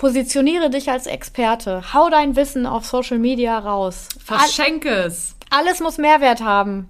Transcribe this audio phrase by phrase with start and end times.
[0.00, 1.92] Positioniere dich als Experte.
[1.92, 4.08] Hau dein Wissen auf Social Media raus.
[4.24, 5.36] Verschenke es.
[5.50, 6.88] Alles muss Mehrwert haben.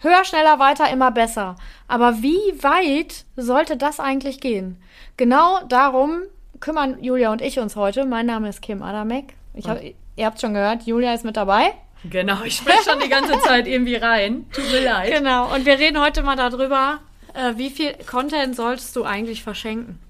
[0.00, 1.54] Höher, schneller, weiter, immer besser.
[1.86, 4.82] Aber wie weit sollte das eigentlich gehen?
[5.16, 6.22] Genau darum
[6.58, 8.04] kümmern Julia und ich uns heute.
[8.04, 9.34] Mein Name ist Kim Adamek.
[9.54, 11.72] Ich hab, ihr habt schon gehört, Julia ist mit dabei.
[12.02, 14.46] Genau, ich spreche schon die ganze Zeit irgendwie rein.
[14.52, 15.16] Tut mir leid.
[15.16, 16.98] Genau, und wir reden heute mal darüber,
[17.34, 20.00] äh, wie viel Content solltest du eigentlich verschenken?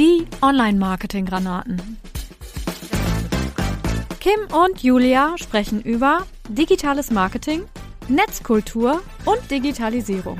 [0.00, 1.98] Die Online-Marketing-Granaten.
[4.18, 7.64] Kim und Julia sprechen über digitales Marketing,
[8.08, 10.38] Netzkultur und Digitalisierung.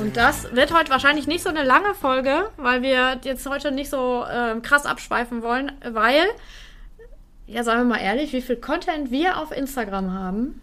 [0.00, 3.88] Und das wird heute wahrscheinlich nicht so eine lange Folge, weil wir jetzt heute nicht
[3.88, 6.24] so äh, krass abschweifen wollen, weil,
[7.46, 10.60] ja, sagen wir mal ehrlich, wie viel Content wir auf Instagram haben.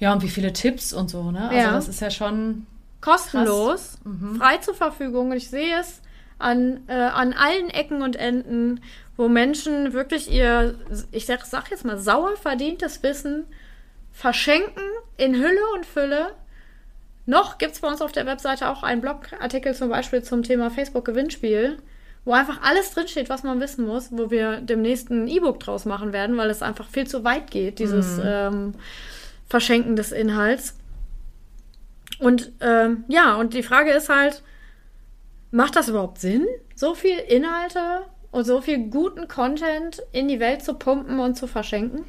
[0.00, 1.42] Ja, und wie viele Tipps und so, ne?
[1.42, 1.70] Also Ja.
[1.74, 2.66] das ist ja schon.
[3.00, 3.98] Kostenlos,
[4.38, 5.30] frei zur Verfügung.
[5.30, 6.00] Und ich sehe es
[6.38, 8.80] an, äh, an allen Ecken und Enden,
[9.16, 10.74] wo Menschen wirklich ihr,
[11.12, 13.46] ich sag, sag jetzt mal, sauer verdientes Wissen
[14.12, 14.82] verschenken
[15.16, 16.32] in Hülle und Fülle.
[17.26, 20.70] Noch gibt es bei uns auf der Webseite auch einen Blogartikel zum Beispiel zum Thema
[20.70, 21.78] Facebook-Gewinnspiel,
[22.24, 26.12] wo einfach alles drinsteht, was man wissen muss, wo wir demnächst ein E-Book draus machen
[26.12, 28.74] werden, weil es einfach viel zu weit geht, dieses ähm,
[29.48, 30.79] Verschenken des Inhalts.
[32.20, 34.42] Und ähm, ja, und die Frage ist halt,
[35.50, 40.62] macht das überhaupt Sinn, so viel Inhalte und so viel guten Content in die Welt
[40.62, 42.04] zu pumpen und zu verschenken?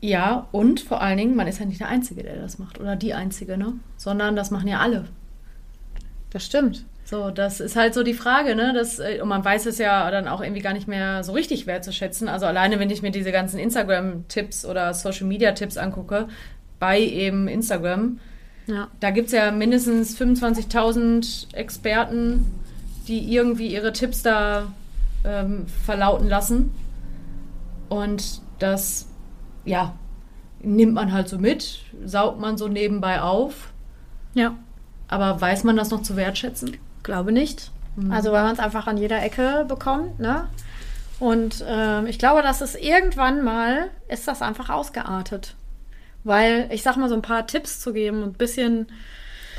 [0.00, 2.78] Ja, und vor allen Dingen, man ist ja nicht der Einzige, der das macht.
[2.78, 3.74] Oder die Einzige, ne?
[3.96, 5.06] Sondern das machen ja alle.
[6.30, 6.84] Das stimmt.
[7.06, 8.72] So, das ist halt so die Frage, ne?
[8.74, 11.66] Das, äh, und man weiß es ja dann auch irgendwie gar nicht mehr so richtig
[11.66, 12.28] wertzuschätzen.
[12.28, 16.28] Also alleine, wenn ich mir diese ganzen Instagram-Tipps oder Social-Media-Tipps angucke,
[16.78, 18.20] bei eben Instagram,
[18.66, 18.88] Ja.
[19.00, 22.46] da gibt es ja mindestens 25.000 Experten,
[23.06, 24.72] die irgendwie ihre Tipps da
[25.24, 26.74] ähm, verlauten lassen.
[27.88, 29.06] Und das,
[29.64, 29.94] ja,
[30.62, 33.72] nimmt man halt so mit, saugt man so nebenbei auf.
[34.32, 34.56] Ja.
[35.08, 36.78] Aber weiß man das noch zu wertschätzen?
[37.02, 37.70] Glaube nicht.
[38.10, 40.48] Also weil man es einfach an jeder Ecke bekommt, ne?
[41.20, 45.54] Und ähm, ich glaube, dass es irgendwann mal ist das einfach ausgeartet.
[46.24, 48.86] Weil, ich sag mal, so ein paar Tipps zu geben und ein bisschen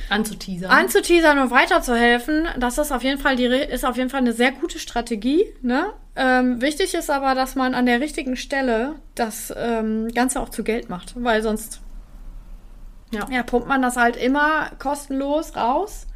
[0.09, 0.69] Anzuteasern.
[0.69, 4.51] anzuteasern und weiterzuhelfen, das ist auf jeden Fall die ist auf jeden Fall eine sehr
[4.51, 5.45] gute Strategie.
[5.61, 5.93] Ne?
[6.15, 10.63] Ähm, wichtig ist aber, dass man an der richtigen Stelle das ähm, Ganze auch zu
[10.63, 11.81] Geld macht, weil sonst
[13.11, 13.27] Ja.
[13.31, 16.07] ja, pumpt man das halt immer kostenlos raus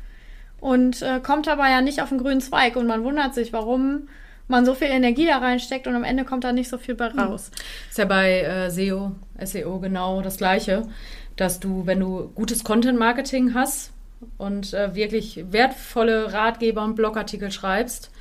[0.59, 4.07] und äh, kommt aber ja nicht auf den grünen Zweig und man wundert sich, warum
[4.49, 7.07] man so viel Energie da reinsteckt und am Ende kommt da nicht so viel bei
[7.07, 7.51] raus.
[7.89, 9.11] Ist ja bei äh, SEO,
[9.43, 10.87] SEO genau das Gleiche,
[11.35, 13.91] dass du, wenn du gutes Content-Marketing hast
[14.37, 18.11] und äh, wirklich wertvolle Ratgeber und Blogartikel schreibst,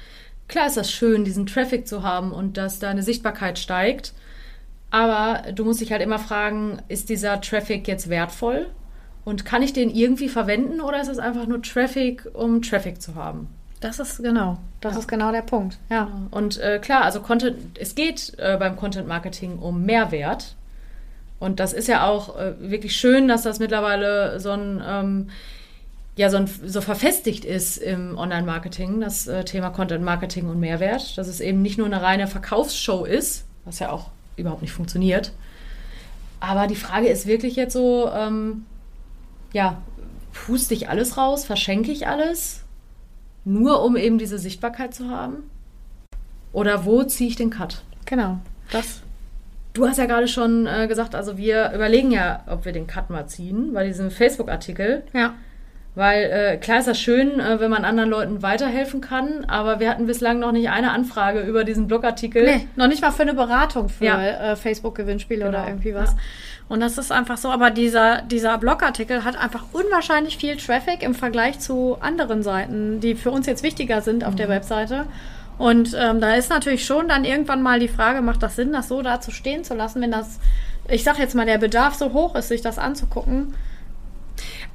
[0.48, 4.12] klar ist das schön, diesen Traffic zu haben und dass deine Sichtbarkeit steigt.
[4.90, 8.66] Aber du musst dich halt immer fragen, ist dieser Traffic jetzt wertvoll?
[9.24, 13.14] Und kann ich den irgendwie verwenden oder ist es einfach nur Traffic, um Traffic zu
[13.14, 13.48] haben?
[13.80, 15.78] Das ist genau, das ist genau der Punkt.
[15.88, 16.08] Ja.
[16.30, 20.56] Und äh, klar, also Content, es geht äh, beim Content Marketing um Mehrwert.
[21.38, 25.30] Und das ist ja auch äh, wirklich schön, dass das mittlerweile so ein, ähm,
[26.16, 31.16] ja, so, ein, so verfestigt ist im Online-Marketing, das äh, Thema Content Marketing und Mehrwert.
[31.16, 35.32] Dass es eben nicht nur eine reine Verkaufsshow ist, was ja auch überhaupt nicht funktioniert.
[36.40, 38.66] Aber die Frage ist wirklich jetzt so, ähm,
[39.52, 39.80] ja,
[40.32, 42.64] puste ich alles raus, verschenke ich alles,
[43.48, 45.50] nur um eben diese Sichtbarkeit zu haben?
[46.52, 47.82] Oder wo ziehe ich den Cut?
[48.04, 48.38] Genau.
[48.70, 49.02] Das
[49.74, 53.10] Du hast ja gerade schon äh, gesagt, also wir überlegen ja, ob wir den Cut
[53.10, 55.04] mal ziehen, bei diesem Facebook-Artikel.
[55.12, 55.34] ja.
[55.94, 59.90] Weil äh, klar ist das schön, äh, wenn man anderen Leuten weiterhelfen kann, aber wir
[59.90, 62.44] hatten bislang noch nicht eine Anfrage über diesen Blogartikel.
[62.44, 64.22] Nee, noch nicht mal für eine Beratung für Ja.
[64.52, 66.10] äh, Facebook-Gewinnspiele Genau, oder irgendwie was.
[66.12, 66.16] ja.
[66.68, 71.14] Und das ist einfach so, aber dieser, dieser Blogartikel hat einfach unwahrscheinlich viel Traffic im
[71.14, 74.36] Vergleich zu anderen Seiten, die für uns jetzt wichtiger sind auf Mhm.
[74.36, 75.06] der Webseite.
[75.56, 78.86] Und ähm, da ist natürlich schon dann irgendwann mal die Frage, macht das Sinn, das
[78.86, 80.38] so da zu stehen zu lassen, wenn das,
[80.88, 83.54] ich sag jetzt mal, der Bedarf so hoch ist, sich das anzugucken.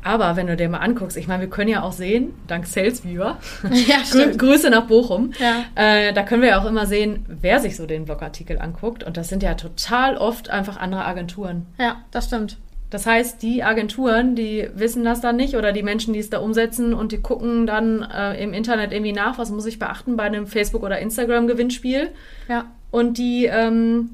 [0.03, 3.37] Aber wenn du dir mal anguckst, ich meine, wir können ja auch sehen, dank Salesviewer,
[3.87, 5.63] Ja, Grü Grüße nach Bochum, Ja.
[5.75, 9.03] äh, da können wir ja auch immer sehen, wer sich so den Blogartikel anguckt.
[9.03, 11.65] Und das sind ja total oft einfach andere Agenturen.
[11.79, 12.57] Ja, das stimmt.
[12.89, 16.37] Das heißt, die Agenturen, die wissen das dann nicht oder die Menschen, die es da
[16.37, 20.23] umsetzen und die gucken dann äh, im Internet irgendwie nach, was muss ich beachten bei
[20.25, 22.09] einem Facebook- oder Instagram-Gewinnspiel.
[22.47, 22.65] Ja.
[22.91, 24.11] Und die, ähm,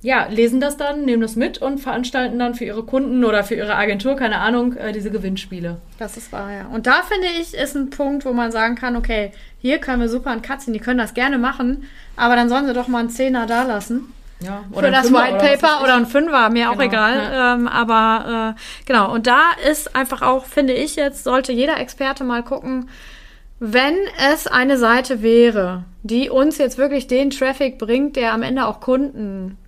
[0.00, 3.56] ja, lesen das dann, nehmen das mit und veranstalten dann für ihre Kunden oder für
[3.56, 5.78] ihre Agentur, keine Ahnung, äh, diese Gewinnspiele.
[5.98, 6.66] Das ist wahr, ja.
[6.68, 10.08] Und da finde ich, ist ein Punkt, wo man sagen kann, okay, hier können wir
[10.08, 11.84] super an Katzen, die können das gerne machen,
[12.16, 14.12] aber dann sollen sie doch mal einen Zehner da lassen.
[14.40, 17.16] Ja, für das White Paper oder, oder ein Fünfer, mir genau, auch egal.
[17.16, 17.54] Ja.
[17.54, 22.22] Ähm, aber äh, genau, und da ist einfach auch, finde ich jetzt, sollte jeder Experte
[22.22, 22.88] mal gucken,
[23.58, 23.96] wenn
[24.32, 28.78] es eine Seite wäre, die uns jetzt wirklich den Traffic bringt, der am Ende auch
[28.78, 29.58] Kunden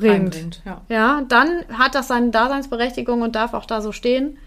[0.00, 0.80] bringt, Einbringt, ja.
[0.88, 4.38] ja, dann hat das seine Daseinsberechtigung und darf auch da so stehen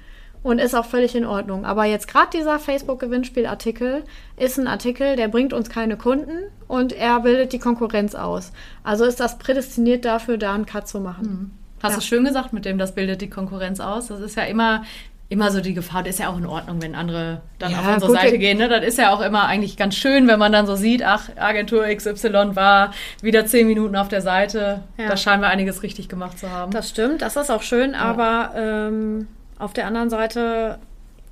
[0.43, 1.65] und ist auch völlig in Ordnung.
[1.65, 4.03] Aber jetzt gerade dieser Facebook-Gewinnspiel-Artikel
[4.37, 8.51] ist ein Artikel, der bringt uns keine Kunden und er bildet die Konkurrenz aus.
[8.83, 11.25] Also ist das prädestiniert dafür, da einen Cut zu machen.
[11.25, 11.51] Mhm.
[11.81, 11.99] Hast ja.
[11.99, 14.07] du schön gesagt mit dem, das bildet die Konkurrenz aus.
[14.07, 14.83] Das ist ja immer
[15.33, 17.93] immer so die Gefahr, das ist ja auch in Ordnung, wenn andere dann ja, auf
[17.95, 18.59] unsere gut, Seite gehen.
[18.59, 18.69] Ne?
[18.69, 21.87] Das ist ja auch immer eigentlich ganz schön, wenn man dann so sieht, ach, Agentur
[21.87, 22.93] XY war
[23.23, 24.83] wieder zehn Minuten auf der Seite.
[24.97, 25.09] Ja.
[25.09, 26.71] Da scheinen wir einiges richtig gemacht zu haben.
[26.71, 27.99] Das stimmt, das ist auch schön, ja.
[27.99, 29.27] aber ähm,
[29.57, 30.77] auf der anderen Seite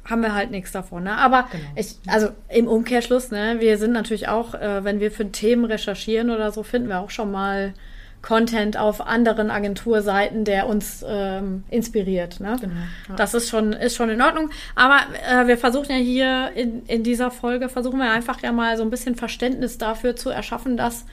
[0.10, 1.04] haben wir halt nichts davon.
[1.04, 1.16] Ne?
[1.16, 1.64] Aber genau.
[1.76, 6.32] ich, also im Umkehrschluss, ne, wir sind natürlich auch, äh, wenn wir für Themen recherchieren
[6.32, 7.76] oder so, finden wir auch schon mal
[8.22, 12.40] Content auf anderen Agenturseiten, der uns ähm, inspiriert.
[12.40, 12.56] Ne?
[12.62, 12.74] Genau,
[13.10, 13.16] ja.
[13.16, 14.52] Das ist schon, ist schon in Ordnung.
[14.76, 18.78] Aber äh, wir versuchen ja hier in, in dieser Folge, versuchen wir einfach ja mal
[18.78, 21.06] so ein bisschen Verständnis dafür zu erschaffen, dass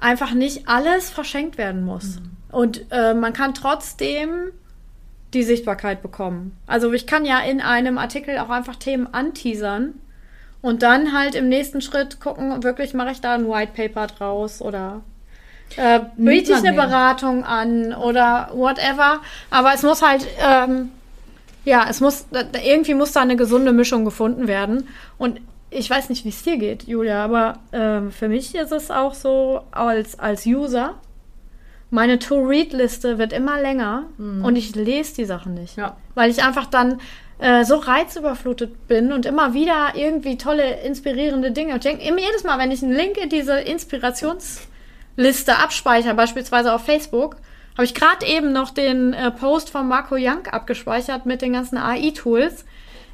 [0.00, 2.20] einfach nicht alles verschenkt werden muss.
[2.20, 2.30] Mhm.
[2.52, 4.52] Und äh, man kann trotzdem
[5.34, 6.56] die Sichtbarkeit bekommen.
[6.66, 9.94] Also ich kann ja in einem Artikel auch einfach Themen anteasern
[10.62, 14.62] und dann halt im nächsten Schritt gucken, wirklich mache ich da ein White Paper draus
[14.62, 15.02] oder
[15.76, 19.20] äh, biete ich eine Beratung an oder whatever.
[19.50, 20.90] Aber es muss halt, ähm,
[21.64, 22.26] ja, es muss,
[22.64, 24.88] irgendwie muss da eine gesunde Mischung gefunden werden.
[25.18, 25.40] Und
[25.70, 29.14] ich weiß nicht, wie es dir geht, Julia, aber äh, für mich ist es auch
[29.14, 30.94] so, als, als User,
[31.90, 34.44] meine To-Read-Liste wird immer länger mhm.
[34.44, 35.76] und ich lese die Sachen nicht.
[35.76, 35.96] Ja.
[36.14, 37.00] Weil ich einfach dann
[37.38, 41.74] äh, so reizüberflutet bin und immer wieder irgendwie tolle, inspirierende Dinge.
[41.74, 44.60] Und denke, jedes Mal, wenn ich einen Link in diese Inspirations-
[45.16, 47.36] Liste abspeichere, beispielsweise auf Facebook,
[47.74, 51.76] habe ich gerade eben noch den äh, Post von Marco Young abgespeichert mit den ganzen
[51.76, 52.64] AI-Tools.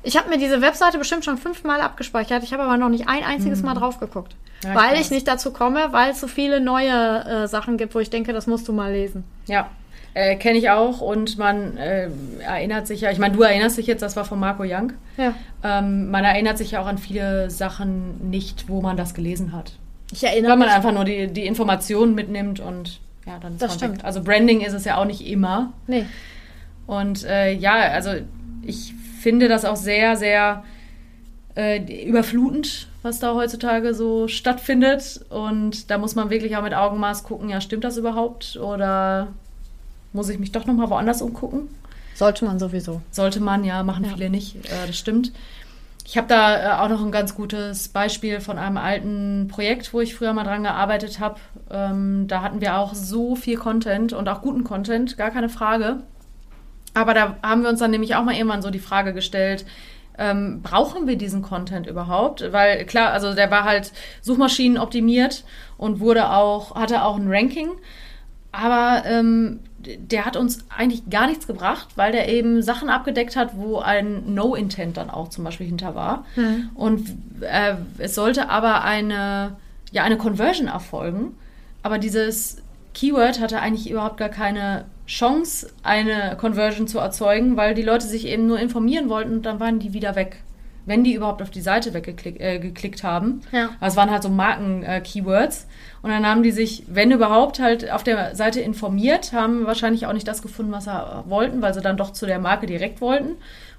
[0.05, 2.43] Ich habe mir diese Webseite bestimmt schon fünfmal abgespeichert.
[2.43, 3.67] Ich habe aber noch nicht ein einziges mhm.
[3.67, 4.35] Mal drauf geguckt.
[4.65, 8.01] Ja, weil ich nicht dazu komme, weil es so viele neue äh, Sachen gibt, wo
[8.01, 9.25] ich denke, das musst du mal lesen.
[9.47, 9.71] Ja,
[10.15, 12.09] äh, kenne ich auch und man äh,
[12.41, 14.93] erinnert sich ja, ich meine, du erinnerst dich jetzt, das war von Marco Young.
[15.17, 15.35] Ja.
[15.65, 19.73] Ähm, man erinnert sich ja auch an viele Sachen nicht, wo man das gelesen hat.
[20.13, 20.77] Ich erinnere Weil man mich.
[20.77, 23.99] einfach nur die, die Informationen mitnimmt und ja, dann ist das stimmt.
[23.99, 24.05] Weg.
[24.05, 25.73] Also Branding ist es ja auch nicht immer.
[25.87, 26.07] Nee.
[26.87, 28.11] Und äh, ja, also
[28.63, 30.65] ich finde das auch sehr, sehr
[31.55, 35.25] äh, überflutend, was da heutzutage so stattfindet.
[35.31, 38.57] Und da muss man wirklich auch mit Augenmaß gucken, ja, stimmt das überhaupt?
[38.57, 39.29] Oder
[40.13, 41.69] muss ich mich doch nochmal woanders umgucken?
[42.15, 43.01] Sollte man sowieso.
[43.11, 44.11] Sollte man, ja, machen ja.
[44.11, 44.57] viele nicht.
[44.67, 45.33] Äh, das stimmt.
[46.05, 50.01] Ich habe da äh, auch noch ein ganz gutes Beispiel von einem alten Projekt, wo
[50.01, 51.41] ich früher mal dran gearbeitet habe.
[51.71, 56.03] Ähm, da hatten wir auch so viel Content und auch guten Content, gar keine Frage.
[56.95, 59.65] Aber da haben wir uns dann nämlich auch mal irgendwann so die Frage gestellt,
[60.19, 62.53] ähm, brauchen wir diesen Content überhaupt?
[62.53, 65.45] Weil klar, also der war halt Suchmaschinen optimiert
[65.79, 67.71] und wurde auch, hatte auch ein Ranking.
[68.53, 73.57] Aber ähm, der hat uns eigentlich gar nichts gebracht, weil der eben Sachen abgedeckt hat,
[73.57, 76.25] wo ein No-Intent dann auch zum Beispiel hinter war.
[76.37, 76.71] Mhm.
[76.75, 77.09] Und
[77.41, 79.57] äh, es sollte aber eine,
[79.91, 81.37] ja, eine Conversion erfolgen.
[81.83, 82.59] Aber dieses
[82.95, 88.27] Keyword hatte eigentlich überhaupt gar keine Chance, eine Conversion zu erzeugen, weil die Leute sich
[88.27, 90.43] eben nur informieren wollten und dann waren die wieder weg.
[90.85, 93.43] Wenn die überhaupt auf die Seite weggeklickt äh, geklickt haben.
[93.53, 93.71] Ja.
[93.81, 95.65] es waren halt so Marken-Keywords.
[95.65, 95.67] Äh,
[96.05, 100.13] und dann haben die sich, wenn überhaupt, halt auf der Seite informiert, haben wahrscheinlich auch
[100.13, 103.37] nicht das gefunden, was sie wollten, weil sie dann doch zu der Marke direkt wollten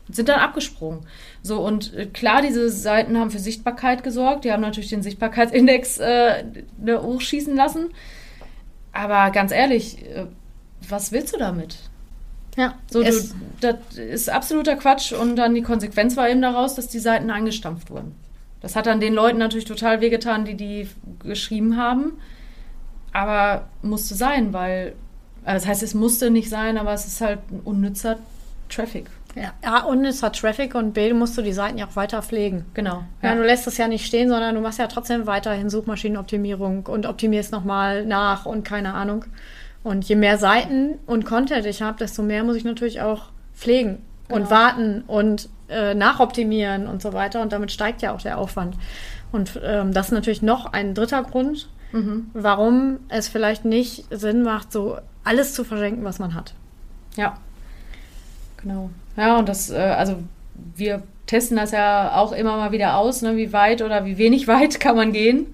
[0.07, 1.05] und sind dann abgesprungen.
[1.41, 4.45] So, und äh, klar, diese Seiten haben für Sichtbarkeit gesorgt.
[4.45, 6.43] Die haben natürlich den Sichtbarkeitsindex äh,
[6.77, 7.89] ne, hochschießen lassen.
[8.91, 10.25] Aber ganz ehrlich, äh,
[10.88, 11.77] was willst du damit?
[12.55, 13.12] Ja, so, du,
[13.62, 17.89] das ist absoluter Quatsch und dann die Konsequenz war eben daraus, dass die Seiten eingestampft
[17.89, 18.15] wurden.
[18.62, 20.88] Das hat dann den Leuten natürlich total wehgetan, die die
[21.19, 22.13] geschrieben haben.
[23.12, 24.93] Aber musste sein, weil,
[25.43, 28.17] also das heißt, es musste nicht sein, aber es ist halt ein unnützer
[28.69, 29.05] Traffic.
[29.36, 32.65] Ja, A, unnützer Traffic und B, musst du die Seiten ja auch weiter pflegen.
[32.74, 33.03] Genau.
[33.22, 33.36] Ja, ja.
[33.36, 37.51] Du lässt es ja nicht stehen, sondern du machst ja trotzdem weiterhin Suchmaschinenoptimierung und optimierst
[37.51, 39.25] nochmal nach und keine Ahnung.
[39.84, 44.02] Und je mehr Seiten und Content ich habe, desto mehr muss ich natürlich auch pflegen
[44.28, 44.42] genau.
[44.42, 47.42] und warten und äh, nachoptimieren und so weiter.
[47.42, 48.78] Und damit steigt ja auch der Aufwand.
[49.32, 52.30] Und ähm, das ist natürlich noch ein dritter Grund, mhm.
[52.34, 56.54] warum es vielleicht nicht Sinn macht, so alles zu verschenken, was man hat.
[57.16, 57.38] Ja,
[58.58, 58.90] genau.
[59.18, 60.18] Ja, und das, äh, also
[60.75, 64.48] wir testen das ja auch immer mal wieder aus, ne, wie weit oder wie wenig
[64.48, 65.48] weit kann man gehen,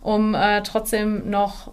[0.00, 1.72] um äh, trotzdem noch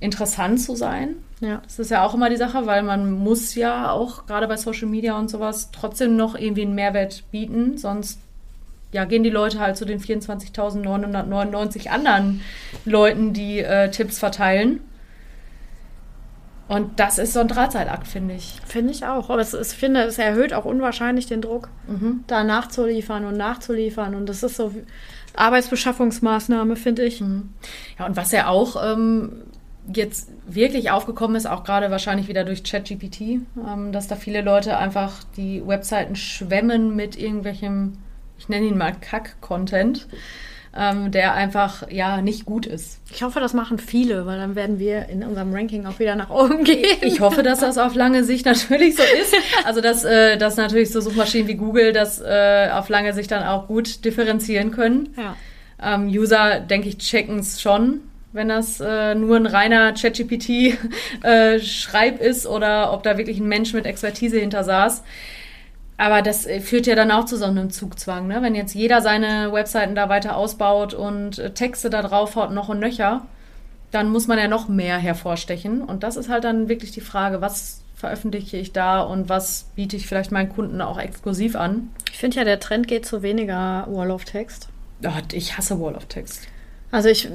[0.00, 1.16] interessant zu sein.
[1.40, 1.60] Ja.
[1.64, 4.88] Das ist ja auch immer die Sache, weil man muss ja auch gerade bei Social
[4.88, 8.20] Media und sowas trotzdem noch irgendwie einen Mehrwert bieten, sonst
[8.90, 12.40] ja, gehen die Leute halt zu den 24.999 anderen
[12.84, 14.80] Leuten, die äh, Tipps verteilen.
[16.68, 18.60] Und das ist so ein Drahtseilakt, finde ich.
[18.66, 19.30] Finde ich auch.
[19.30, 22.24] Aber es, ich finde, es erhöht auch unwahrscheinlich den Druck, mhm.
[22.26, 24.14] da nachzuliefern und nachzuliefern.
[24.14, 24.74] Und das ist so
[25.34, 27.20] Arbeitsbeschaffungsmaßnahme, finde ich.
[27.20, 27.50] Mhm.
[27.98, 29.44] Ja, und was ja auch ähm,
[29.92, 34.76] jetzt wirklich aufgekommen ist, auch gerade wahrscheinlich wieder durch ChatGPT, ähm, dass da viele Leute
[34.76, 37.98] einfach die Webseiten schwemmen mit irgendwelchem,
[38.38, 40.06] ich nenne ihn mal Kack-Content
[40.76, 43.00] ähm, der einfach ja nicht gut ist.
[43.12, 46.30] Ich hoffe, das machen viele, weil dann werden wir in unserem Ranking auch wieder nach
[46.30, 46.98] oben gehen.
[47.00, 49.34] Ich hoffe, dass das auf lange Sicht natürlich so ist.
[49.64, 53.42] Also dass, äh, dass natürlich so Suchmaschinen wie Google das äh, auf lange Sicht dann
[53.42, 55.14] auch gut differenzieren können.
[55.16, 55.36] Ja.
[55.80, 58.00] Ähm, User, denke ich, checken es schon,
[58.32, 61.20] wenn das äh, nur ein reiner ChatGPT-Schreib
[62.20, 65.02] äh, ist oder ob da wirklich ein Mensch mit Expertise hinter saß.
[65.96, 68.40] Aber das äh, führt ja dann auch zu so einem Zugzwang, ne?
[68.40, 72.68] Wenn jetzt jeder seine Webseiten da weiter ausbaut und äh, Texte da drauf haut, noch
[72.68, 73.26] und nöcher,
[73.90, 75.82] dann muss man ja noch mehr hervorstechen.
[75.82, 79.96] Und das ist halt dann wirklich die Frage, was veröffentliche ich da und was biete
[79.96, 81.88] ich vielleicht meinen Kunden auch exklusiv an?
[82.12, 84.68] Ich finde ja, der Trend geht zu weniger Wall of Text.
[85.04, 86.46] Oh, ich hasse Wall of Text.
[86.90, 87.28] Also ich,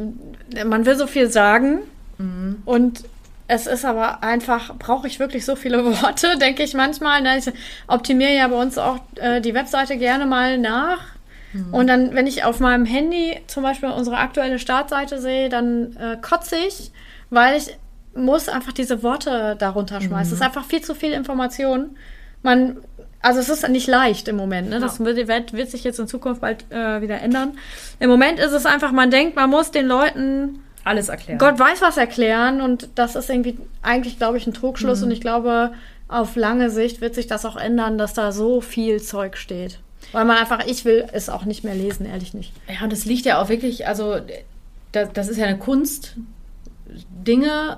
[0.65, 1.79] man will so viel sagen
[2.17, 2.61] mhm.
[2.65, 3.03] und
[3.47, 7.21] es ist aber einfach, brauche ich wirklich so viele Worte, denke ich manchmal.
[7.21, 7.37] Ne?
[7.37, 7.51] Ich
[7.87, 10.99] optimiere ja bei uns auch äh, die Webseite gerne mal nach.
[11.51, 11.73] Mhm.
[11.73, 16.17] Und dann, wenn ich auf meinem Handy zum Beispiel unsere aktuelle Startseite sehe, dann äh,
[16.21, 16.91] kotze ich,
[17.29, 17.77] weil ich
[18.15, 20.31] muss einfach diese Worte darunter schmeißen.
[20.31, 20.33] Mhm.
[20.33, 21.97] Es ist einfach viel zu viel Information.
[22.41, 22.77] Man,
[23.23, 24.69] also es ist nicht leicht im Moment.
[24.69, 24.79] Ne?
[24.79, 27.57] Das wird, wird, sich jetzt in Zukunft bald äh, wieder ändern.
[27.99, 31.39] Im Moment ist es einfach, man denkt, man muss den Leuten alles erklären.
[31.39, 35.05] Gott weiß was erklären und das ist irgendwie eigentlich, glaube ich, ein Trugschluss mhm.
[35.05, 35.71] und ich glaube,
[36.09, 39.79] auf lange Sicht wird sich das auch ändern, dass da so viel Zeug steht.
[40.11, 42.51] Weil man einfach, ich will es auch nicht mehr lesen, ehrlich nicht.
[42.67, 44.17] Ja, und das liegt ja auch wirklich, also
[44.91, 46.17] das, das ist ja eine Kunst,
[47.09, 47.77] Dinge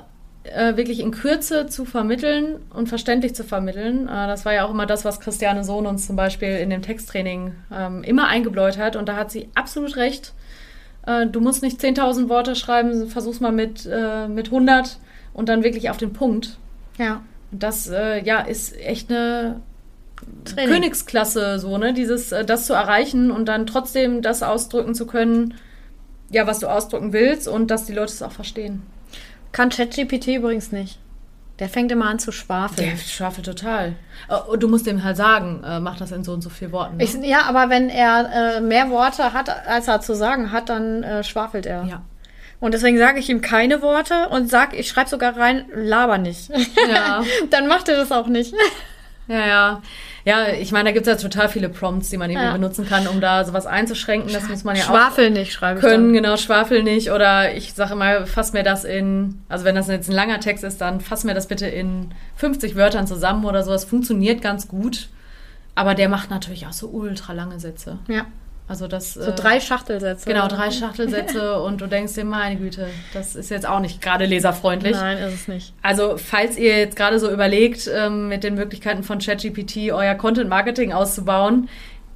[0.53, 4.07] äh, wirklich in Kürze zu vermitteln und verständlich zu vermitteln.
[4.07, 6.81] Äh, das war ja auch immer das, was Christiane Sohn uns zum Beispiel in dem
[6.81, 8.95] Texttraining ähm, immer eingebläut hat.
[8.95, 10.33] Und da hat sie absolut recht
[11.05, 14.97] äh, du musst nicht 10.000 Worte schreiben, versuch's mal mit, äh, mit 100
[15.33, 16.57] und dann wirklich auf den Punkt.
[16.97, 17.21] Ja.
[17.51, 19.61] Und das, äh, ja, ist echt eine
[20.45, 20.73] Training.
[20.73, 21.93] Königsklasse, so, ne?
[21.93, 25.55] Dieses, äh, das zu erreichen und dann trotzdem das ausdrücken zu können,
[26.31, 28.81] ja, was du ausdrücken willst und dass die Leute es auch verstehen.
[29.55, 31.00] Kann ChatGPT übrigens nicht.
[31.59, 32.89] Der fängt immer an zu schwafeln.
[32.89, 33.93] Der schwafelt total.
[34.27, 36.74] Äh, und du musst ihm halt sagen, äh, mach das in so und so vier
[36.74, 36.97] Worten.
[36.97, 37.05] Ne?
[37.05, 41.03] Ich, ja, aber wenn er äh, mehr Worte hat, als er zu sagen hat, dann
[41.03, 41.85] äh, schwafelt er.
[41.85, 42.01] Ja.
[42.59, 46.50] Und deswegen sage ich ihm keine Worte und sag, ich schreibe sogar rein, laber nicht.
[46.89, 47.24] Ja.
[47.50, 48.53] dann macht er das auch nicht.
[49.27, 49.82] Ja, ja.
[50.24, 52.53] Ja, ich meine, da gibt es ja total viele Prompts, die man irgendwie ja.
[52.53, 54.34] benutzen kann, um da sowas einzuschränken.
[54.34, 55.05] Das muss man ja Schwafel auch.
[55.05, 55.86] Schwafel nicht, schreibe ich.
[55.86, 57.12] Können, genau, Schwafel nicht.
[57.12, 60.63] Oder ich sage immer, fass mir das in, also wenn das jetzt ein langer Text
[60.63, 63.72] ist, dann fass mir das bitte in 50 Wörtern zusammen oder so.
[63.72, 65.10] Das funktioniert ganz gut.
[65.75, 68.00] Aber der macht natürlich auch so ultra lange Sätze.
[68.08, 68.25] Ja.
[68.67, 69.13] Also das.
[69.13, 70.27] So äh, drei Schachtelsätze.
[70.27, 74.25] Genau, drei Schachtelsätze und du denkst dir, meine Güte, das ist jetzt auch nicht gerade
[74.25, 74.95] leserfreundlich.
[74.95, 75.74] Nein, ist es nicht.
[75.81, 80.50] Also, falls ihr jetzt gerade so überlegt, ähm, mit den Möglichkeiten von ChatGPT euer Content
[80.50, 81.69] Marketing auszubauen,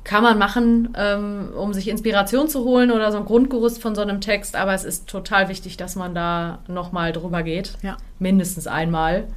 [0.04, 4.02] kann man machen, ähm, um sich Inspiration zu holen oder so ein Grundgerüst von so
[4.02, 4.56] einem Text.
[4.56, 7.74] Aber es ist total wichtig, dass man da nochmal drüber geht.
[7.84, 7.98] Ja.
[8.18, 9.28] Mindestens einmal.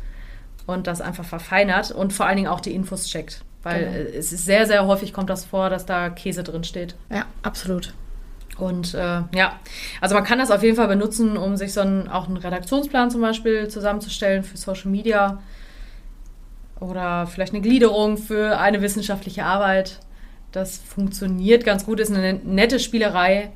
[0.65, 3.45] Und das einfach verfeinert und vor allen Dingen auch die Infos checkt.
[3.63, 4.19] Weil genau.
[4.19, 6.97] es ist sehr, sehr häufig kommt das vor, dass da Käse drin steht.
[7.11, 7.95] Ja, absolut.
[8.59, 9.59] Und äh, ja,
[10.01, 13.11] also man kann das auf jeden Fall benutzen, um sich so einen, auch einen Redaktionsplan
[13.11, 15.43] zum Beispiel zusammenzustellen für Social Media
[16.81, 20.01] oder vielleicht eine Gliederung für eine wissenschaftliche Arbeit.
[20.51, 23.51] Das funktioniert ganz gut, ist eine nette Spielerei,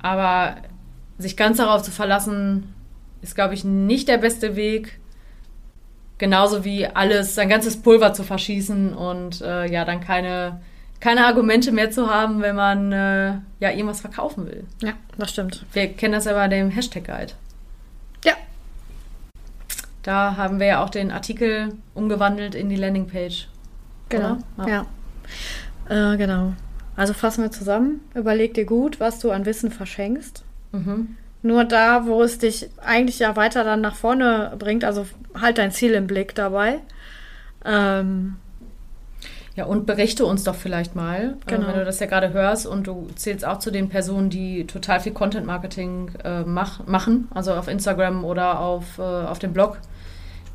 [0.00, 0.56] aber
[1.18, 2.74] sich ganz darauf zu verlassen,
[3.22, 5.00] ist, glaube ich, nicht der beste Weg.
[6.18, 10.60] Genauso wie alles, sein ganzes Pulver zu verschießen und äh, ja, dann keine,
[11.00, 14.64] keine Argumente mehr zu haben, wenn man äh, ja irgendwas verkaufen will.
[14.82, 15.66] Ja, das stimmt.
[15.72, 17.32] Wir kennen das ja bei dem Hashtag Guide.
[18.24, 18.32] Ja.
[20.02, 23.48] Da haben wir ja auch den Artikel umgewandelt in die Landingpage.
[24.08, 24.38] Genau.
[24.58, 24.86] Ja.
[25.88, 26.12] ja.
[26.12, 26.54] Äh, genau.
[26.96, 28.00] Also fassen wir zusammen.
[28.14, 30.44] Überleg dir gut, was du an Wissen verschenkst.
[30.72, 31.16] Mhm.
[31.46, 34.84] Nur da, wo es dich eigentlich ja weiter dann nach vorne bringt.
[34.84, 36.80] Also halt dein Ziel im Blick dabei.
[37.64, 38.36] Ähm,
[39.56, 41.64] ja, und berichte uns doch vielleicht mal, genau.
[41.64, 44.66] äh, wenn du das ja gerade hörst und du zählst auch zu den Personen, die
[44.66, 49.54] total viel Content Marketing äh, mach, machen, also auf Instagram oder auf, äh, auf dem
[49.54, 49.78] Blog,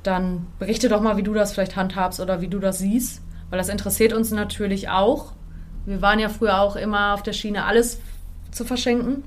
[0.04, 3.58] dann berichte doch mal, wie du das vielleicht handhabst oder wie du das siehst, weil
[3.58, 5.34] das interessiert uns natürlich auch.
[5.86, 8.00] Wir waren ja früher auch immer auf der Schiene, alles
[8.52, 9.24] zu verschenken.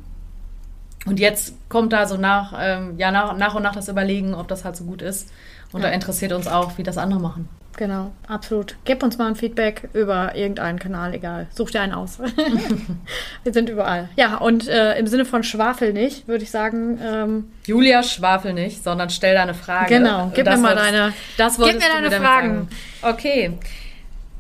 [1.07, 4.49] Und jetzt kommt da so nach, ähm, ja, nach, nach und nach das Überlegen, ob
[4.49, 5.31] das halt so gut ist.
[5.73, 5.89] Und ja.
[5.89, 7.49] da interessiert uns auch, wie das andere machen.
[7.77, 8.77] Genau, absolut.
[8.85, 11.49] Gib uns mal ein Feedback über irgendeinen Kanal, egal.
[11.53, 12.19] Such dir einen aus.
[13.43, 14.09] Wir sind überall.
[14.17, 17.01] Ja, und äh, im Sinne von Schwafel nicht, würde ich sagen.
[17.03, 19.93] Ähm, Julia, schwafel nicht, sondern stell deine Frage.
[19.97, 22.69] Genau, gib das mir mal deine, das gib mir deine Fragen.
[23.03, 23.59] Okay.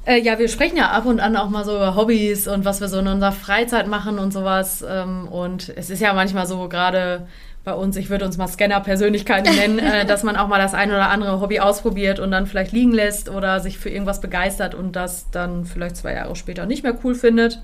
[0.06, 2.80] Äh, ja, wir sprechen ja ab und an auch mal so über Hobbys und was
[2.80, 4.84] wir so in unserer Freizeit machen und sowas.
[4.86, 7.26] Ähm, und es ist ja manchmal so gerade
[7.64, 10.90] bei uns, ich würde uns mal Scanner-Persönlichkeiten nennen, äh, dass man auch mal das ein
[10.90, 14.92] oder andere Hobby ausprobiert und dann vielleicht liegen lässt oder sich für irgendwas begeistert und
[14.92, 17.62] das dann vielleicht zwei Jahre später nicht mehr cool findet.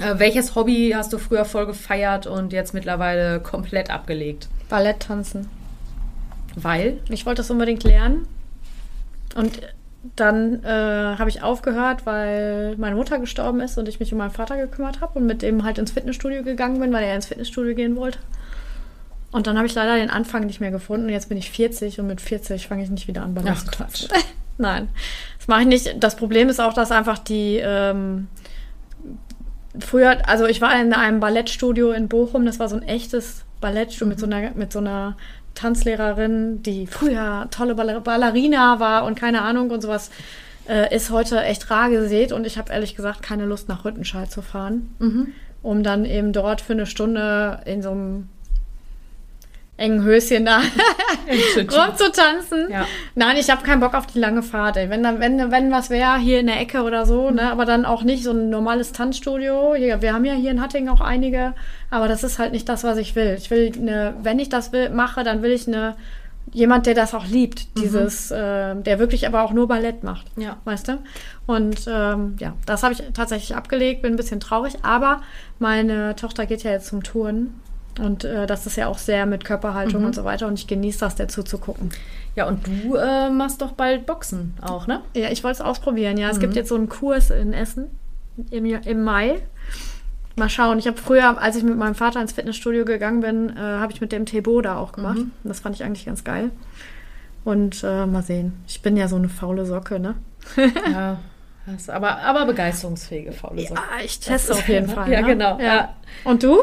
[0.00, 4.48] Äh, welches Hobby hast du früher voll gefeiert und jetzt mittlerweile komplett abgelegt?
[4.68, 5.48] Ballett tanzen.
[6.56, 6.98] Weil?
[7.08, 8.26] Ich wollte das unbedingt lernen.
[9.36, 9.60] Und
[10.16, 10.68] dann äh,
[11.18, 15.00] habe ich aufgehört, weil meine Mutter gestorben ist und ich mich um meinen Vater gekümmert
[15.00, 18.18] habe und mit dem halt ins Fitnessstudio gegangen bin, weil er ins Fitnessstudio gehen wollte.
[19.30, 21.08] Und dann habe ich leider den Anfang nicht mehr gefunden.
[21.08, 24.08] Jetzt bin ich 40 und mit 40 fange ich nicht wieder an, Ballett zu Quatsch.
[24.58, 24.88] Nein,
[25.38, 26.02] das mache ich nicht.
[26.02, 28.28] Das Problem ist auch, dass einfach die ähm,
[29.78, 32.46] früher, also ich war in einem Ballettstudio in Bochum.
[32.46, 34.10] Das war so ein echtes Ballettstudio mhm.
[34.10, 35.16] mit so einer mit so einer
[35.58, 40.10] Tanzlehrerin, die früher tolle Ballerina war und keine Ahnung und sowas,
[40.68, 44.30] äh, ist heute echt rar gesät und ich habe ehrlich gesagt keine Lust nach Rüttenscheid
[44.30, 45.32] zu fahren, mhm.
[45.62, 48.28] um dann eben dort für eine Stunde in so einem
[49.78, 50.58] engen Höschen da
[51.56, 52.68] rumzutanzen.
[52.70, 52.86] Ja.
[53.14, 54.76] Nein, ich habe keinen Bock auf die lange Fahrt.
[54.76, 54.90] Ey.
[54.90, 57.50] Wenn, wenn, wenn was wäre, hier in der Ecke oder so, ne?
[57.50, 59.74] aber dann auch nicht so ein normales Tanzstudio.
[59.74, 61.54] Wir haben ja hier in Hattingen auch einige,
[61.90, 63.36] aber das ist halt nicht das, was ich will.
[63.38, 65.94] Ich will eine, wenn ich das will, mache, dann will ich eine
[66.52, 67.80] jemand, der das auch liebt, mhm.
[67.80, 70.26] dieses, äh, der wirklich aber auch nur Ballett macht.
[70.36, 70.56] Ja.
[70.64, 70.98] Weißt du?
[71.46, 75.22] Und ähm, ja, das habe ich tatsächlich abgelegt, bin ein bisschen traurig, aber
[75.58, 77.54] meine Tochter geht ja jetzt zum Touren
[77.98, 80.08] und äh, das ist ja auch sehr mit Körperhaltung mhm.
[80.08, 80.46] und so weiter.
[80.46, 81.90] Und ich genieße das, dazu zu gucken.
[82.36, 85.02] Ja, und du äh, machst doch bald Boxen auch, ne?
[85.14, 86.16] Ja, ich wollte es ausprobieren.
[86.16, 86.32] Ja, mhm.
[86.32, 87.86] es gibt jetzt so einen Kurs in Essen
[88.50, 89.42] im, im Mai.
[90.36, 90.78] Mal schauen.
[90.78, 94.00] Ich habe früher, als ich mit meinem Vater ins Fitnessstudio gegangen bin, äh, habe ich
[94.00, 95.18] mit dem Tebo da auch gemacht.
[95.18, 95.32] Mhm.
[95.42, 96.50] Das fand ich eigentlich ganz geil.
[97.44, 98.52] Und äh, mal sehen.
[98.66, 100.14] Ich bin ja so eine faule Socke, ne?
[100.92, 101.18] ja.
[101.88, 103.80] aber, aber begeisterungsfähige faule Socke.
[103.80, 105.10] Ja, ich teste auf jeden Fall.
[105.10, 105.26] Ja, ne?
[105.26, 105.58] genau.
[105.58, 105.64] Ja.
[105.64, 105.94] ja.
[106.24, 106.58] Und du?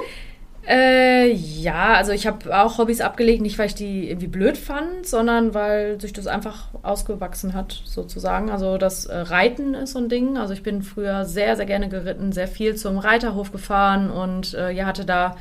[0.68, 5.06] Äh, ja, also ich habe auch Hobbys abgelegt, nicht weil ich die irgendwie blöd fand,
[5.06, 8.50] sondern weil sich das einfach ausgewachsen hat, sozusagen.
[8.50, 10.38] Also das äh, Reiten ist so ein Ding.
[10.38, 14.72] Also ich bin früher sehr, sehr gerne geritten, sehr viel zum Reiterhof gefahren und äh,
[14.72, 15.36] ja, hatte da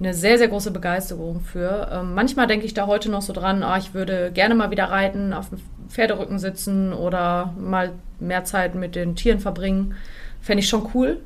[0.00, 1.88] eine sehr, sehr große Begeisterung für.
[1.92, 4.84] Ähm, manchmal denke ich da heute noch so dran, oh, ich würde gerne mal wieder
[4.84, 9.94] reiten, auf dem Pferderücken sitzen oder mal mehr Zeit mit den Tieren verbringen.
[10.40, 11.20] Fände ich schon cool.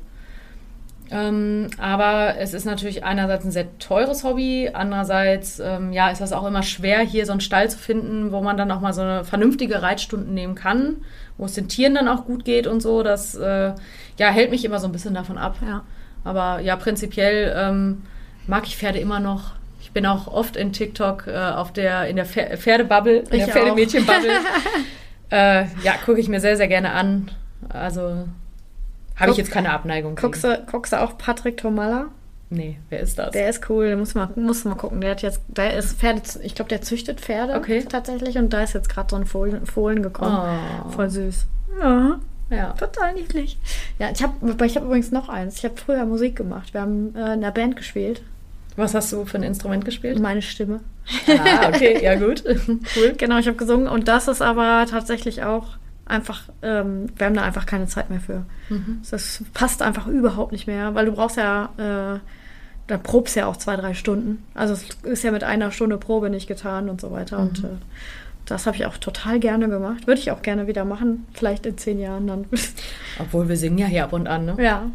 [1.11, 6.33] Ähm, aber es ist natürlich einerseits ein sehr teures Hobby, andererseits ähm, ja, ist das
[6.33, 9.01] auch immer schwer, hier so einen Stall zu finden, wo man dann auch mal so
[9.01, 10.97] eine vernünftige Reitstunden nehmen kann,
[11.37, 13.01] wo es den Tieren dann auch gut geht und so.
[13.01, 13.73] Das äh,
[14.17, 15.57] ja, hält mich immer so ein bisschen davon ab.
[15.65, 15.83] Ja.
[16.23, 18.03] Aber ja, prinzipiell ähm,
[18.45, 19.53] mag ich Pferde immer noch.
[19.81, 23.47] Ich bin auch oft in TikTok äh, auf der, in der Pferdebubble, in ich der
[23.47, 24.29] Pferdemädchenbubble.
[25.31, 27.31] äh, ja, gucke ich mir sehr, sehr gerne an.
[27.69, 28.25] Also
[29.19, 32.07] habe ich jetzt keine Abneigung guckst du, guckst du auch Patrick Tomalla?
[32.51, 33.31] Nee, wer ist das?
[33.31, 35.01] Der ist cool, muss mal, muss mal gucken.
[35.01, 37.85] Der hat jetzt, der ist Pferde, ich glaube, der züchtet Pferde okay.
[37.87, 40.37] tatsächlich und da ist jetzt gerade so ein Fohlen, Fohlen gekommen.
[40.85, 40.89] Oh.
[40.89, 41.45] Voll süß.
[41.79, 42.19] Ja.
[42.49, 42.73] Ja.
[42.73, 43.59] Total niedlich.
[43.99, 45.57] Ja, ich habe ich hab übrigens noch eins.
[45.57, 46.73] Ich habe früher Musik gemacht.
[46.73, 48.23] Wir haben äh, in der Band gespielt.
[48.75, 50.19] Was hast du für ein Instrument gespielt?
[50.19, 50.79] Meine Stimme.
[51.27, 52.43] Ah, okay, ja gut.
[52.95, 53.13] cool.
[53.17, 55.78] Genau, ich habe gesungen und das ist aber tatsächlich auch
[56.09, 58.45] einfach, ähm, wir haben da einfach keine Zeit mehr für.
[58.69, 59.01] Mhm.
[59.09, 62.19] Das passt einfach überhaupt nicht mehr, weil du brauchst ja, äh,
[62.87, 64.43] da probst ja auch zwei, drei Stunden.
[64.55, 67.39] Also es ist ja mit einer Stunde Probe nicht getan und so weiter.
[67.39, 67.47] Mhm.
[67.47, 67.67] Und äh,
[68.45, 70.07] das habe ich auch total gerne gemacht.
[70.07, 72.45] Würde ich auch gerne wieder machen, vielleicht in zehn Jahren dann.
[73.19, 74.55] Obwohl wir singen ja hier ab und an, ne?
[74.59, 74.91] Ja.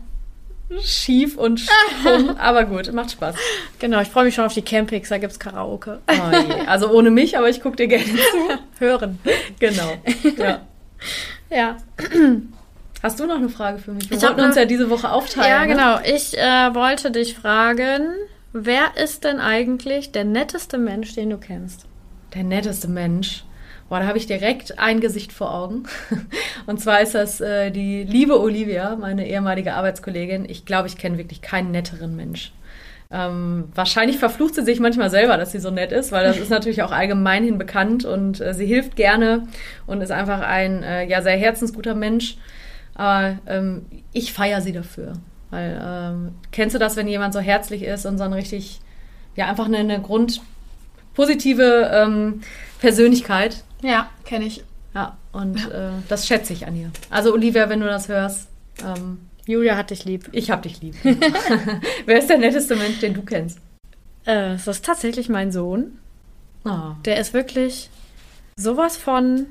[0.83, 3.37] Schief und stumm, aber gut, macht Spaß.
[3.79, 6.01] Genau, ich freue mich schon auf die Campings, da gibt es Karaoke.
[6.09, 8.81] Oh also ohne mich, aber ich gucke dir gerne zu.
[8.81, 9.19] Hören.
[9.61, 9.93] Genau.
[10.39, 10.63] Ja.
[11.51, 11.77] Ja.
[13.03, 14.11] Hast du noch eine Frage für mich?
[14.11, 15.51] Wir ich wollten uns ja diese Woche aufteilen.
[15.51, 15.67] Ja, ne?
[15.69, 16.17] genau.
[16.17, 18.15] Ich äh, wollte dich fragen,
[18.53, 21.87] wer ist denn eigentlich der netteste Mensch, den du kennst?
[22.35, 23.45] Der netteste Mensch.
[23.89, 25.85] Boah, da habe ich direkt ein Gesicht vor Augen.
[26.67, 30.49] Und zwar ist das äh, die liebe Olivia, meine ehemalige Arbeitskollegin.
[30.49, 32.53] Ich glaube, ich kenne wirklich keinen netteren Mensch.
[33.17, 36.51] Ähm, wahrscheinlich verflucht sie sich manchmal selber, dass sie so nett ist, weil das ist
[36.51, 39.47] natürlich auch allgemeinhin bekannt und äh, sie hilft gerne
[39.87, 42.37] und ist einfach ein äh, ja, sehr herzensguter Mensch.
[42.97, 45.13] Aber ähm, ich feiere sie dafür.
[45.51, 48.81] Weil, ähm, kennst du das, wenn jemand so herzlich ist und so ein richtig,
[49.37, 52.41] ja, einfach eine, eine grundpositive ähm,
[52.81, 53.63] Persönlichkeit?
[53.83, 54.65] Ja, kenne ich.
[54.93, 55.71] Ja, und.
[55.71, 56.91] Äh, das schätze ich an ihr.
[57.11, 58.49] Also, Olivia, wenn du das hörst,
[58.85, 60.29] ähm, Julia hat dich lieb.
[60.33, 60.95] Ich hab dich lieb.
[62.07, 63.59] Wer ist der netteste Mensch, den du kennst?
[64.25, 65.99] Äh, das ist tatsächlich mein Sohn.
[66.65, 66.93] Oh.
[67.05, 67.91] Der ist wirklich
[68.57, 69.47] sowas von.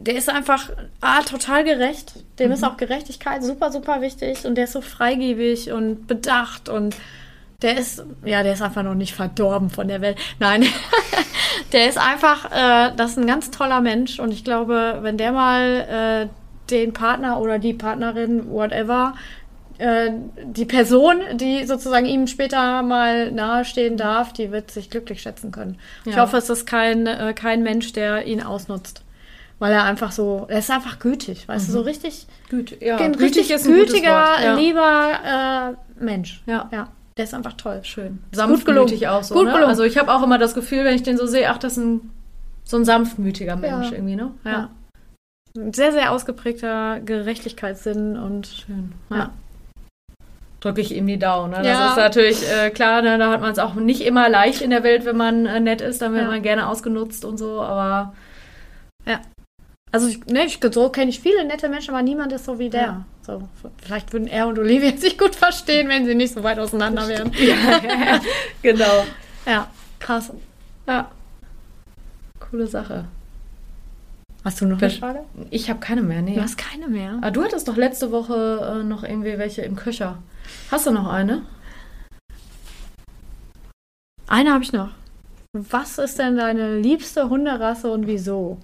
[0.00, 2.24] Der ist einfach ah, total gerecht.
[2.38, 2.54] Dem mhm.
[2.54, 4.44] ist auch Gerechtigkeit super, super wichtig.
[4.44, 6.96] Und der ist so freigebig und bedacht und
[7.62, 10.16] der ist, ja, der ist einfach noch nicht verdorben von der Welt.
[10.38, 10.64] Nein,
[11.72, 14.20] der ist einfach, äh, das ist ein ganz toller Mensch.
[14.20, 19.14] Und ich glaube, wenn der mal äh, den Partner oder die Partnerin, whatever,
[19.78, 20.10] äh,
[20.44, 25.78] die Person, die sozusagen ihm später mal nahestehen darf, die wird sich glücklich schätzen können.
[26.04, 26.12] Ja.
[26.12, 29.04] Ich hoffe, es ist kein, äh, kein Mensch, der ihn ausnutzt.
[29.60, 31.72] Weil er einfach so, er ist einfach gütig, weißt mhm.
[31.72, 32.96] du, so richtig, Güt, ja.
[32.96, 34.54] richtig ist ein gütiger, ja.
[34.54, 36.42] lieber äh, Mensch.
[36.46, 36.68] Ja.
[36.72, 36.88] ja.
[37.16, 37.80] Der ist einfach toll.
[37.82, 38.20] Schön.
[38.30, 39.34] Sanftmütig auch so.
[39.34, 39.66] Gut ne?
[39.66, 41.78] Also ich habe auch immer das Gefühl, wenn ich den so sehe, ach, das ist
[41.78, 42.10] ein,
[42.62, 44.30] so ein sanftmütiger Mensch irgendwie, ne?
[44.44, 44.52] Ja.
[44.52, 44.68] Ein
[45.54, 48.92] sehr, sehr ausgeprägter Gerechtigkeitssinn und schön.
[49.10, 49.30] Ja.
[50.60, 51.52] Drücke ich ihm die Daumen.
[51.52, 51.62] Ne?
[51.62, 53.16] Das ist natürlich äh, klar, ne?
[53.16, 55.80] da hat man es auch nicht immer leicht in der Welt, wenn man äh, nett
[55.80, 56.30] ist, dann wird ja.
[56.30, 58.14] man gerne ausgenutzt und so, aber
[59.06, 59.20] ja.
[59.90, 62.68] Also ich, ne, ich, so kenne ich viele nette Menschen, aber niemand ist so wie
[62.68, 62.82] der.
[62.82, 63.04] Ja.
[63.22, 63.48] So,
[63.82, 67.32] vielleicht würden er und Olivia sich gut verstehen, wenn sie nicht so weit auseinander wären.
[67.38, 68.20] ja,
[68.62, 69.04] genau.
[69.46, 69.68] Ja,
[70.00, 70.32] krass.
[70.86, 71.10] Ja.
[72.40, 73.04] Coole Sache.
[74.44, 75.24] Hast du noch eine Frage?
[75.50, 76.34] Ich habe keine mehr, nee.
[76.34, 77.14] Du hast keine mehr?
[77.18, 80.18] Aber ah, du hattest doch letzte Woche äh, noch irgendwie welche im Köcher.
[80.70, 81.42] Hast du noch eine?
[84.28, 84.90] Eine habe ich noch.
[85.52, 88.58] Was ist denn deine liebste Hunderasse und wieso?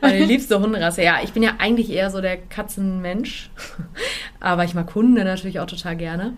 [0.00, 3.50] Meine liebste Hunderasse, ja, ich bin ja eigentlich eher so der Katzenmensch.
[4.40, 6.34] Aber ich mag Hunde natürlich auch total gerne.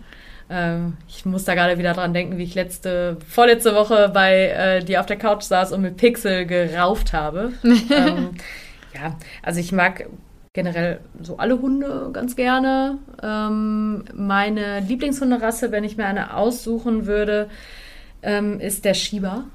[0.49, 4.83] Ähm, ich muss da gerade wieder dran denken, wie ich letzte, vorletzte Woche bei äh,
[4.83, 7.53] dir auf der Couch saß und mit Pixel gerauft habe.
[7.63, 8.31] ähm,
[8.95, 10.07] ja, also ich mag
[10.53, 12.99] generell so alle Hunde ganz gerne.
[13.21, 17.49] Ähm, meine Lieblingshunderasse, wenn ich mir eine aussuchen würde,
[18.21, 19.45] ähm, ist der Shiba.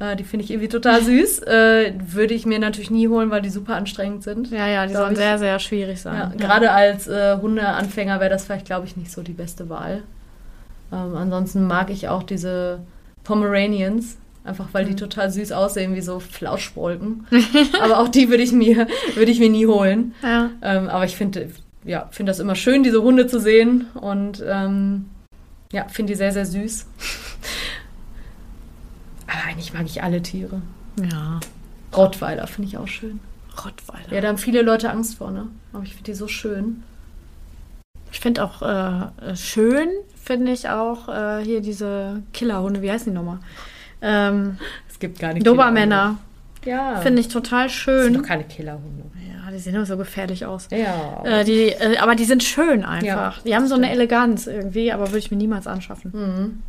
[0.00, 1.42] Äh, die finde ich irgendwie total süß.
[1.48, 4.50] Äh, würde ich mir natürlich nie holen, weil die super anstrengend sind.
[4.50, 5.18] Ja, ja, die sollen ich.
[5.18, 6.14] sehr, sehr schwierig sein.
[6.14, 6.36] Ja, ja.
[6.36, 10.02] Gerade als äh, Hundeanfänger wäre das vielleicht, glaube ich, nicht so die beste Wahl.
[10.92, 12.80] Ähm, ansonsten mag ich auch diese
[13.24, 14.18] Pomeranians.
[14.48, 14.96] Einfach weil die mhm.
[14.96, 17.26] total süß aussehen, wie so Flauschwolken.
[17.82, 20.14] aber auch die würde ich mir, würde ich mir nie holen.
[20.22, 20.50] Ja.
[20.62, 21.50] Ähm, aber ich finde,
[21.84, 23.86] ja, finde das immer schön, diese Hunde zu sehen.
[23.92, 25.10] Und ähm,
[25.70, 26.86] ja, finde die sehr, sehr süß.
[29.26, 30.62] aber eigentlich mag ich alle Tiere.
[31.10, 31.40] Ja.
[31.94, 33.20] Rottweiler finde ich auch schön.
[33.62, 34.10] Rottweiler.
[34.10, 35.48] Ja, da haben viele Leute Angst vor, ne?
[35.74, 36.84] Aber ich finde die so schön.
[38.10, 43.14] Ich finde auch äh, schön, finde ich auch äh, hier diese Killerhunde, wie heißen die
[43.14, 43.40] nochmal?
[44.02, 44.58] Ähm,
[44.88, 46.18] es gibt gar nicht Dobermänner.
[46.64, 46.96] Ja.
[47.00, 47.96] Finde ich total schön.
[47.96, 49.04] Das sind doch keine Killerhunde.
[49.32, 50.68] Ja, die sehen immer so gefährlich aus.
[50.70, 51.22] Ja.
[51.24, 53.38] Äh, die, äh, aber die sind schön einfach.
[53.38, 56.12] Ja, die haben so eine Eleganz irgendwie, aber würde ich mir niemals anschaffen.
[56.12, 56.62] Mhm.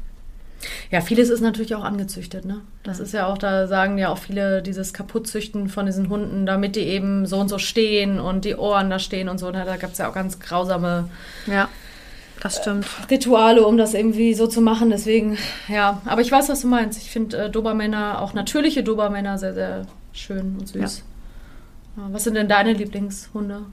[0.91, 2.61] Ja, vieles ist natürlich auch angezüchtet, ne?
[2.83, 6.75] Das ist ja auch, da sagen ja auch viele dieses Kaputtzüchten von diesen Hunden, damit
[6.75, 9.51] die eben so und so stehen und die Ohren da stehen und so.
[9.51, 11.09] Da gab es ja auch ganz grausame
[11.47, 11.69] ja.
[12.41, 12.87] Das stimmt.
[13.09, 14.89] Rituale, um das irgendwie so zu machen.
[14.89, 16.01] Deswegen, ja.
[16.05, 17.01] Aber ich weiß, was du meinst.
[17.01, 21.03] Ich finde äh, Dobermänner, auch natürliche Dobermänner, sehr, sehr schön und süß.
[21.97, 22.09] Ja.
[22.11, 23.63] Was sind denn deine Lieblingshunde?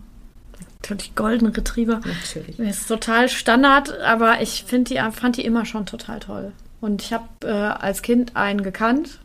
[0.83, 2.00] Natürlich Golden Retriever.
[2.05, 2.59] Natürlich.
[2.59, 6.52] Ist total Standard, aber ich die, fand die immer schon total toll.
[6.81, 9.20] Und ich habe äh, als Kind einen gekannt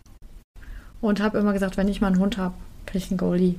[1.02, 3.58] und habe immer gesagt, wenn ich mal einen Hund habe, kriege ich einen Goldie.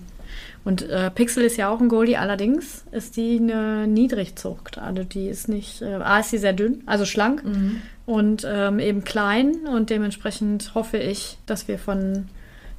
[0.64, 4.78] Und äh, Pixel ist ja auch ein Goldie, allerdings ist die eine Niedrigzucht.
[4.78, 7.82] Also die ist nicht, äh, A ist sie sehr dünn, also schlank mhm.
[8.06, 12.28] und ähm, eben klein und dementsprechend hoffe ich, dass wir von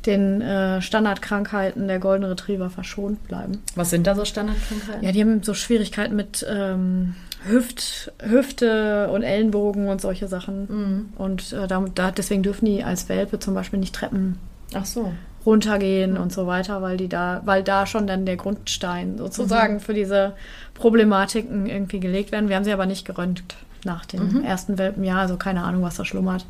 [0.05, 3.61] den äh, Standardkrankheiten der Golden Retriever verschont bleiben.
[3.75, 5.03] Was sind da so Standardkrankheiten?
[5.03, 10.67] Ja, die haben so Schwierigkeiten mit ähm, Hüft, Hüfte und Ellenbogen und solche Sachen.
[10.67, 11.09] Mhm.
[11.15, 14.37] Und äh, da, da, deswegen dürfen die als Welpe zum Beispiel nicht Treppen
[14.73, 15.13] Ach so
[15.45, 19.79] runtergehen und so weiter, weil die da, weil da schon dann der Grundstein sozusagen mhm.
[19.79, 20.33] für diese
[20.73, 22.49] Problematiken irgendwie gelegt werden.
[22.49, 23.55] Wir haben sie aber nicht geröntgt.
[23.85, 24.43] nach dem mhm.
[24.43, 25.19] ersten Welpenjahr.
[25.19, 26.45] Also keine Ahnung, was da schlummert.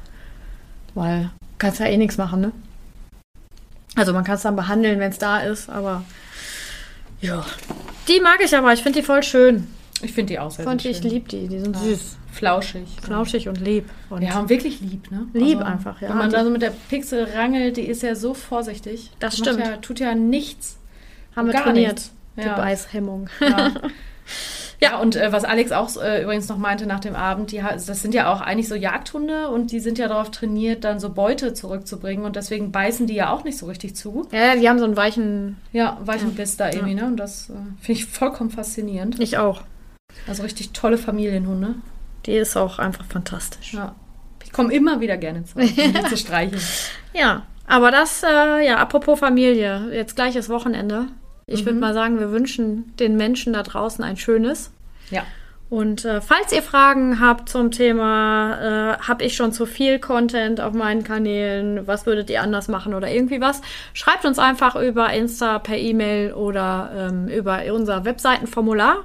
[0.93, 2.51] Weil kannst ja eh nichts machen, ne?
[3.95, 6.03] Also man kann es dann behandeln, wenn es da ist, aber
[7.21, 7.45] ja.
[8.07, 9.67] Die mag ich aber, ich finde die voll schön.
[10.01, 10.91] Ich finde die auch sehr, sehr schön.
[10.91, 11.81] Ich liebe die, die sind ja.
[11.81, 12.17] süß.
[12.33, 12.87] Flauschig.
[13.01, 13.89] Flauschig und lieb.
[14.09, 15.27] Und ja, und wirklich lieb, ne?
[15.33, 16.09] Lieb also, einfach, ja.
[16.09, 19.11] Wenn man da so mit der Pixel rangelt, die ist ja so vorsichtig.
[19.19, 19.59] Das, das stimmt.
[19.59, 20.79] Ja, tut ja nichts.
[21.35, 21.93] Haben wir trainiert.
[21.93, 22.11] Nichts.
[22.37, 22.55] Die ja.
[22.55, 23.29] Beißhemmung.
[23.39, 23.71] Ja.
[24.83, 27.85] Ja, und äh, was Alex auch äh, übrigens noch meinte nach dem Abend, die, das
[27.85, 31.53] sind ja auch eigentlich so Jagdhunde und die sind ja darauf trainiert, dann so Beute
[31.53, 34.27] zurückzubringen und deswegen beißen die ja auch nicht so richtig zu.
[34.33, 35.55] Ja, die haben so einen weichen...
[35.71, 36.35] Ja, weichen ja.
[36.35, 37.03] Biss da irgendwie, ja.
[37.03, 37.07] ne?
[37.07, 39.21] Und das äh, finde ich vollkommen faszinierend.
[39.21, 39.61] Ich auch.
[40.27, 41.75] Also richtig tolle Familienhunde.
[42.25, 43.73] Die ist auch einfach fantastisch.
[43.73, 43.95] Ja.
[44.43, 46.61] Ich komme immer wieder gerne zu, um die zu streicheln.
[47.15, 51.09] Ja, aber das, äh, ja, apropos Familie, jetzt gleiches Wochenende.
[51.45, 51.65] Ich mhm.
[51.67, 54.71] würde mal sagen, wir wünschen den Menschen da draußen ein schönes.
[55.11, 55.23] Ja.
[55.69, 60.61] Und äh, falls ihr Fragen habt zum Thema, äh, habe ich schon zu viel Content
[60.61, 63.61] auf meinen Kanälen, was würdet ihr anders machen oder irgendwie was,
[63.93, 68.97] schreibt uns einfach über Insta, per E-Mail oder ähm, über unser Webseitenformular.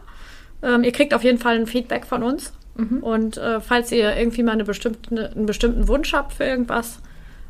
[0.63, 2.53] Ähm, ihr kriegt auf jeden Fall ein Feedback von uns.
[2.79, 3.03] Mhm.
[3.03, 7.01] Und äh, falls ihr irgendwie mal eine bestimmte, einen bestimmten Wunsch habt für irgendwas,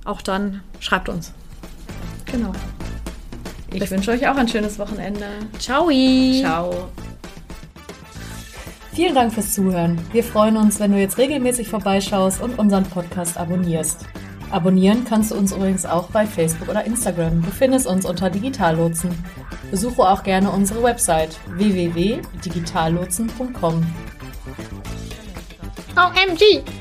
[0.04, 1.32] auch dann schreibt uns.
[2.26, 2.52] Genau.
[3.72, 5.26] Ich wünsche euch auch ein schönes Wochenende.
[5.58, 5.90] Ciao.
[6.40, 6.88] Ciao.
[8.92, 9.98] Vielen Dank fürs Zuhören.
[10.12, 14.06] Wir freuen uns, wenn du jetzt regelmäßig vorbeischaust und unseren Podcast abonnierst.
[14.50, 17.42] Abonnieren kannst du uns übrigens auch bei Facebook oder Instagram.
[17.42, 19.10] Du findest uns unter Digitallotsen.
[19.70, 23.86] Besuche auch gerne unsere Website www.digitallotsen.com.
[25.98, 26.77] con em gì